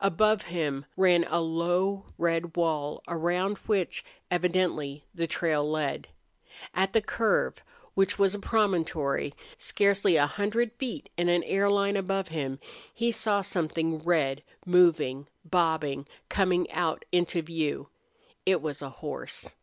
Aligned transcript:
Above 0.00 0.40
him 0.44 0.86
ran 0.96 1.22
a 1.28 1.38
low, 1.38 2.06
red 2.16 2.56
wall, 2.56 3.02
around 3.08 3.58
which 3.66 4.02
evidently 4.30 5.04
the 5.14 5.26
trail 5.26 5.70
led. 5.70 6.08
At 6.72 6.94
the 6.94 7.02
curve, 7.02 7.62
which 7.92 8.18
was 8.18 8.34
a 8.34 8.38
promontory, 8.38 9.34
scarcely 9.58 10.16
a 10.16 10.24
hundred 10.26 10.72
feet 10.78 11.10
in 11.18 11.28
an 11.28 11.42
air 11.42 11.68
line 11.68 11.94
above 11.98 12.28
him, 12.28 12.58
he 12.94 13.12
saw 13.12 13.42
something 13.42 13.98
red 13.98 14.42
moving, 14.64 15.28
bobbing, 15.44 16.06
coming 16.30 16.70
out 16.72 17.04
into 17.12 17.42
view. 17.42 17.90
It 18.46 18.62
was 18.62 18.80
a 18.80 18.88
horse. 18.88 19.56